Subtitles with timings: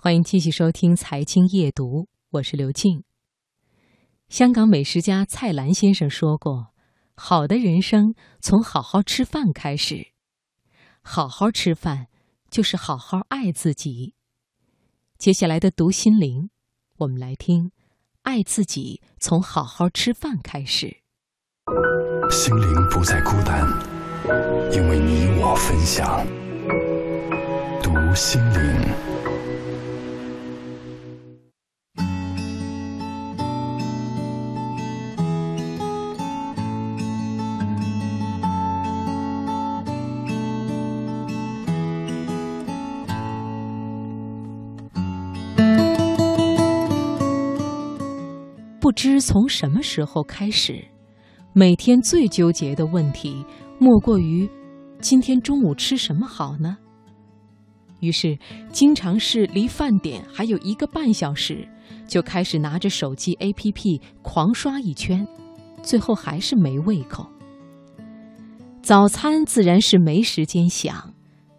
[0.00, 3.02] 欢迎继续收听《财经夜读》，我是刘静。
[4.28, 6.68] 香港美食家蔡澜先生说过
[7.16, 10.12] ：“好的人生从好好吃饭开始，
[11.02, 12.06] 好好吃饭
[12.48, 14.14] 就是好好爱自己。”
[15.18, 16.50] 接下来的读心灵，
[16.98, 17.72] 我们来听
[18.22, 20.98] ：“爱自己从好好吃饭开始。”
[22.30, 23.66] 心灵不再孤单，
[24.72, 26.24] 因为你我分享。
[27.82, 29.17] 读心灵。
[48.98, 50.84] 知从什么时候开始，
[51.52, 53.44] 每天最纠结的问题
[53.78, 54.50] 莫过于
[55.00, 56.76] 今天中午吃什么好呢？
[58.00, 58.36] 于是，
[58.72, 61.64] 经常是离饭点还有一个半小时，
[62.08, 65.24] 就开始拿着手机 APP 狂刷一圈，
[65.80, 67.24] 最后还是没胃口。
[68.82, 71.14] 早餐自然是没时间想，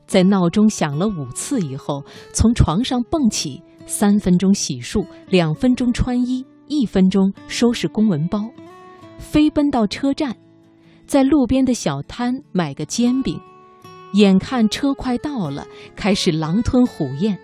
[0.05, 2.03] 在闹钟响了五次以后，
[2.33, 6.45] 从床上蹦起，三分钟洗漱，两分钟穿衣。
[6.69, 8.47] 一分钟收拾公文包，
[9.17, 10.35] 飞奔到车站，
[11.07, 13.41] 在路边的小摊买个煎饼。
[14.13, 17.39] 眼看车快到了，开始狼吞虎咽，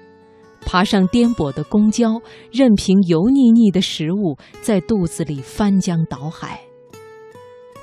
[0.61, 6.61] 爬上颠簸的公交，任凭油腻腻的食物在肚子里翻江倒海。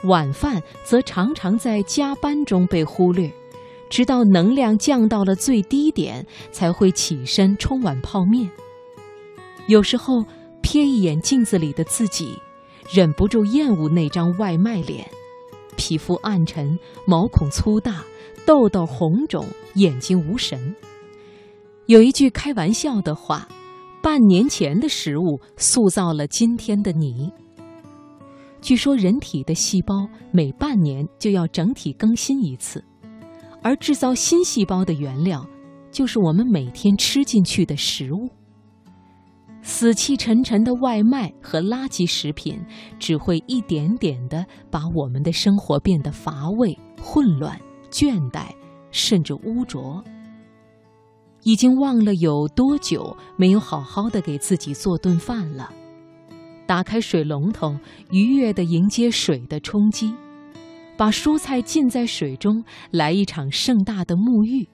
[0.05, 3.33] 晚饭则常常在加班中被忽略，
[3.91, 8.49] 直到能量降到了最低点，才会起身冲碗泡面。
[9.67, 10.25] 有时候。
[10.73, 12.35] 瞥一眼镜子里的自己，
[12.91, 15.07] 忍不住厌恶那张外卖脸，
[15.77, 18.03] 皮肤暗沉，毛孔粗大，
[18.47, 20.75] 痘痘红肿，眼睛无神。
[21.85, 23.47] 有一句开玩笑的话
[24.03, 27.31] ：“半年前的食物塑造了今天的你。”
[28.63, 32.83] 据说人体的细胞每半年就要整体更新一次，
[33.63, 35.47] 而制造新细胞的原料，
[35.91, 38.31] 就是我们每天吃进去的食物。
[39.65, 42.61] 死气沉沉的外卖和垃圾食品，
[42.99, 47.57] 只会一点点地把我们的生活变得乏味、混乱、
[47.89, 48.47] 倦怠，
[48.91, 50.03] 甚至污浊。
[51.45, 55.73] 已经忘了有多久没有好好的给自己做顿饭了。
[56.67, 57.77] 打开水龙头，
[58.11, 60.13] 愉悦地迎接水的冲击，
[60.97, 64.69] 把蔬菜浸在水中，来一场盛大的沐浴。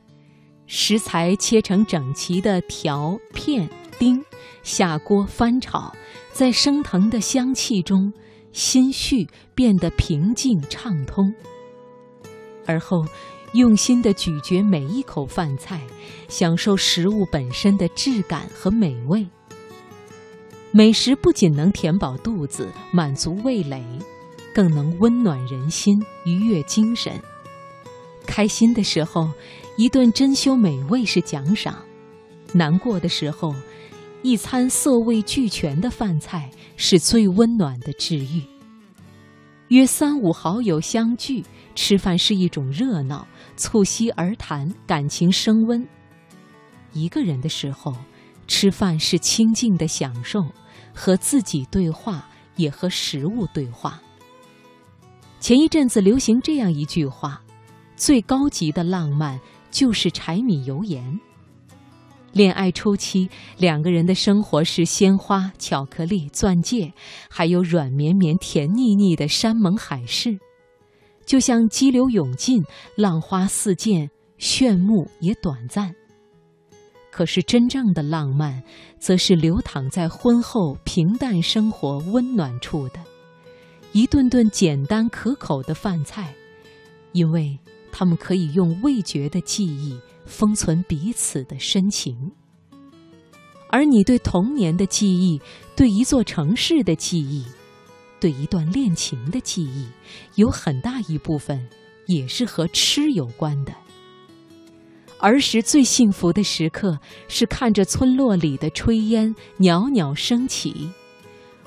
[0.67, 3.69] 食材切成整齐的条片。
[3.99, 4.23] 丁，
[4.63, 5.93] 下锅翻炒，
[6.33, 8.13] 在升腾的香气中，
[8.53, 11.33] 心绪变得平静畅通。
[12.67, 13.05] 而后，
[13.53, 15.81] 用心地咀嚼每一口饭菜，
[16.29, 19.27] 享受食物本身的质感和美味。
[20.71, 23.83] 美食不仅能填饱肚子、满足味蕾，
[24.55, 27.13] 更能温暖人心、愉悦精神。
[28.27, 29.31] 开心的时候，
[29.79, 31.75] 一顿珍馐美味是奖赏；
[32.53, 33.55] 难过的时候，
[34.23, 38.43] 一餐色味俱全的饭菜是最温暖的治愈。
[39.69, 45.87] 约三五好友相聚吃饭是一种热闹，促膝而谈，感情升温。
[46.93, 47.95] 一个人的时候，
[48.49, 50.45] 吃饭是清静的享受，
[50.95, 54.01] 和自己对话，也和食物对话。
[55.39, 57.41] 前一阵子流行这样一句话
[57.95, 59.39] ：“最高级的浪漫
[59.71, 61.21] 就是柴米油盐。”
[62.33, 66.93] 恋爱初期，两个人的生活是鲜花、巧克力、钻戒，
[67.29, 70.39] 还有软绵绵、甜腻腻的山盟海誓，
[71.25, 72.63] 就像激流勇进，
[72.97, 75.95] 浪花四溅，炫目也短暂。
[77.11, 78.63] 可是真正的浪漫，
[79.01, 83.01] 则是流淌在婚后平淡生活温暖处的，
[83.93, 86.33] 一顿顿简单可口的饭菜，
[87.13, 87.59] 因为
[87.91, 89.99] 他们可以用味觉的记忆。
[90.29, 92.31] 封存彼此的深情，
[93.71, 95.41] 而你对童年的记忆，
[95.75, 97.45] 对一座城市的记忆，
[98.21, 99.89] 对一段恋情的记忆，
[100.37, 101.69] 有很大一部分
[102.07, 103.73] 也是和吃有关的。
[105.19, 110.91] 儿时最幸福的时刻，是看着村落里的炊烟袅袅升起，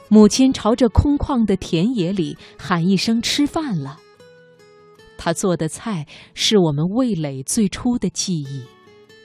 [0.08, 4.00] 母亲朝着空旷的田野里喊一声“吃饭了”。
[5.24, 8.64] 他做的菜是我们味蕾最初的记忆，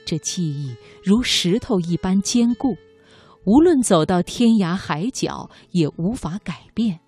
[0.05, 2.77] 这记忆如石头一般坚固，
[3.47, 6.99] 无论走到天涯海角也无法改变。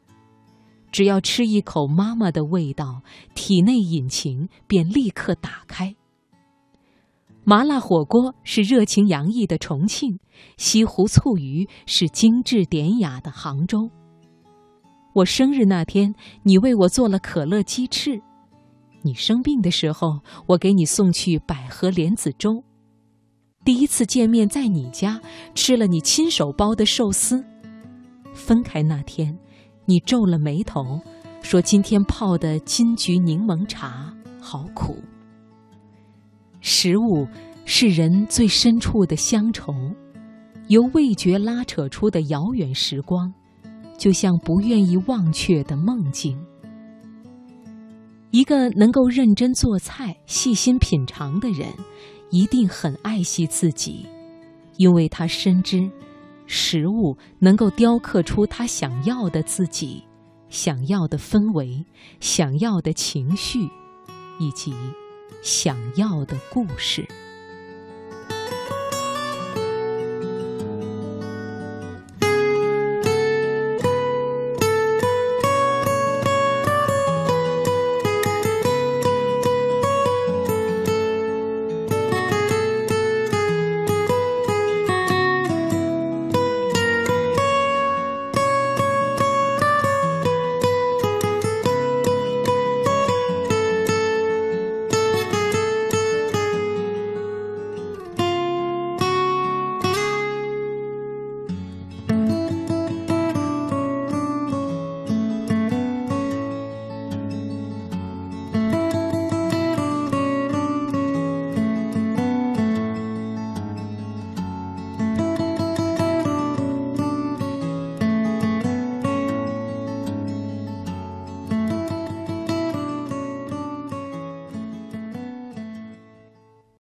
[0.92, 3.04] 只要吃一口妈妈的味道，
[3.36, 5.96] 体内引擎便立刻打开。
[7.44, 10.18] 麻辣火锅是热情洋溢的重庆，
[10.58, 13.92] 西湖醋鱼是精致典雅的杭州。
[15.14, 18.20] 我生日那天，你为我做了可乐鸡翅；
[19.02, 22.64] 你生病的时候，我给你送去百合莲子粥。
[23.64, 25.20] 第一次见面在你家，
[25.54, 27.44] 吃了你亲手包的寿司。
[28.34, 29.38] 分开那天，
[29.86, 31.00] 你皱了眉头，
[31.42, 34.98] 说今天泡的金桔柠檬茶好苦。
[36.62, 37.28] 食物
[37.66, 39.74] 是人最深处的乡愁，
[40.68, 43.34] 由味觉拉扯出的遥远时光，
[43.98, 46.38] 就像不愿意忘却的梦境。
[48.32, 51.68] 一个能够认真做菜、细心品尝的人，
[52.30, 54.06] 一定很爱惜自己，
[54.78, 55.90] 因为他深知，
[56.46, 60.04] 食物能够雕刻出他想要的自己、
[60.50, 61.86] 想要的氛围、
[62.20, 63.60] 想要的情绪，
[64.40, 64.74] 以及。
[65.42, 67.08] 想要的故事。